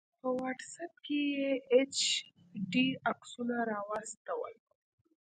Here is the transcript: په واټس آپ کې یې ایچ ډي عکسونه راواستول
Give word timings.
په 0.19 0.27
واټس 0.37 0.73
آپ 0.85 0.93
کې 1.05 1.19
یې 1.35 1.51
ایچ 1.73 1.95
ډي 2.71 2.85
عکسونه 3.09 3.55
راواستول 3.71 4.55